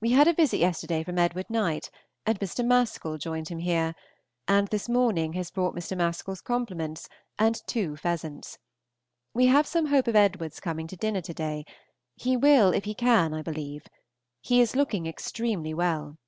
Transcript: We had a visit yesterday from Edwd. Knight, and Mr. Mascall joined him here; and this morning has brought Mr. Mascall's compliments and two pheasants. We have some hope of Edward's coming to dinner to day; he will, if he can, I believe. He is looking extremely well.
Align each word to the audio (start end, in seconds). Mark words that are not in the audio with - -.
We 0.00 0.10
had 0.12 0.28
a 0.28 0.32
visit 0.34 0.58
yesterday 0.58 1.02
from 1.02 1.16
Edwd. 1.18 1.50
Knight, 1.50 1.90
and 2.24 2.38
Mr. 2.38 2.64
Mascall 2.64 3.18
joined 3.18 3.48
him 3.48 3.58
here; 3.58 3.96
and 4.46 4.68
this 4.68 4.88
morning 4.88 5.32
has 5.32 5.50
brought 5.50 5.74
Mr. 5.74 5.96
Mascall's 5.96 6.40
compliments 6.40 7.08
and 7.40 7.60
two 7.66 7.96
pheasants. 7.96 8.58
We 9.34 9.46
have 9.46 9.66
some 9.66 9.86
hope 9.86 10.06
of 10.06 10.14
Edward's 10.14 10.60
coming 10.60 10.86
to 10.86 10.96
dinner 10.96 11.22
to 11.22 11.34
day; 11.34 11.64
he 12.14 12.36
will, 12.36 12.72
if 12.72 12.84
he 12.84 12.94
can, 12.94 13.34
I 13.34 13.42
believe. 13.42 13.88
He 14.42 14.60
is 14.60 14.76
looking 14.76 15.08
extremely 15.08 15.74
well. 15.74 16.18